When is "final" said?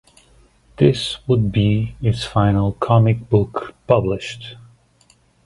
2.25-2.71